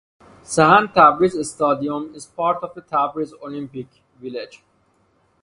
[0.43, 3.85] Sahand Tabriz Stadium is part of the Tabriz Olympic
[4.19, 4.63] Village.